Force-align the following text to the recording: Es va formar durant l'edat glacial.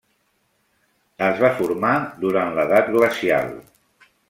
Es 1.25 1.41
va 1.43 1.51
formar 1.59 1.93
durant 2.25 2.51
l'edat 2.57 2.91
glacial. 2.99 3.57